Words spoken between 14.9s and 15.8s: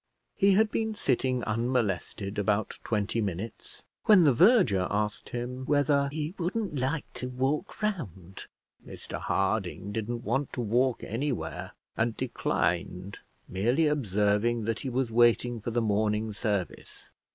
waiting for